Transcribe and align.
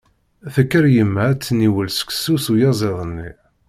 Tekker 0.53 0.85
yemma 0.95 1.21
ad 1.31 1.37
d-tniwel 1.39 1.89
seksu 1.91 2.35
s 2.43 2.45
uyaziḍ-nni. 2.53 3.29